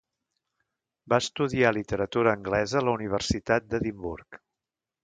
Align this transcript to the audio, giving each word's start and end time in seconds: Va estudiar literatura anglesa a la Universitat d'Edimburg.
Va 1.13 1.19
estudiar 1.25 1.73
literatura 1.77 2.35
anglesa 2.39 2.81
a 2.81 2.85
la 2.89 2.99
Universitat 2.99 3.71
d'Edimburg. 3.71 4.43